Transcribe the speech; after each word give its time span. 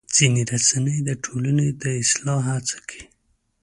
ځینې 0.15 0.41
رسنۍ 0.51 0.97
د 1.07 1.09
ټولنې 1.23 1.67
د 1.81 1.83
اصلاح 2.03 2.39
هڅه 2.53 2.77
کوي. 2.89 3.05